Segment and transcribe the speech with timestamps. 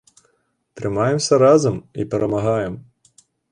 [0.81, 2.73] Трымаемся разам і перамагаем!